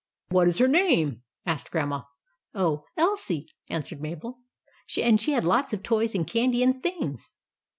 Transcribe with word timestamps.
"What 0.29 0.47
is 0.47 0.57
her 0.57 0.67
name?" 0.67 1.21
said 1.45 1.69
Grandma." 1.69 2.05
Oh, 2.55 2.85
Elsie," 2.97 3.45
answered 3.69 4.01
Mabel;" 4.01 4.39
and 4.97 5.21
she 5.21 5.33
has 5.33 5.43
lots 5.43 5.73
of 5.73 5.83
toys 5.83 6.15
and 6.15 6.25
candy 6.25 6.63
and 6.63 6.81
things." 6.81 7.35